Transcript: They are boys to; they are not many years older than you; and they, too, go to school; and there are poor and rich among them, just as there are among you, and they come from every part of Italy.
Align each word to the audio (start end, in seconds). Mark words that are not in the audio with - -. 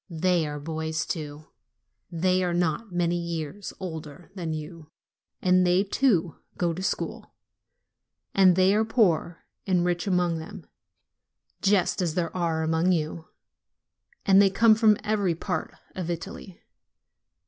They 0.09 0.47
are 0.47 0.59
boys 0.59 1.05
to; 1.13 1.45
they 2.11 2.43
are 2.43 2.55
not 2.55 2.91
many 2.91 3.17
years 3.19 3.71
older 3.79 4.31
than 4.33 4.51
you; 4.51 4.89
and 5.43 5.63
they, 5.63 5.83
too, 5.83 6.37
go 6.57 6.73
to 6.73 6.81
school; 6.81 7.35
and 8.33 8.55
there 8.55 8.79
are 8.79 8.83
poor 8.85 9.45
and 9.67 9.85
rich 9.85 10.07
among 10.07 10.39
them, 10.39 10.65
just 11.61 12.01
as 12.01 12.15
there 12.15 12.35
are 12.35 12.63
among 12.63 12.91
you, 12.91 13.27
and 14.25 14.41
they 14.41 14.49
come 14.49 14.73
from 14.73 14.97
every 15.03 15.35
part 15.35 15.71
of 15.93 16.09
Italy. 16.09 16.63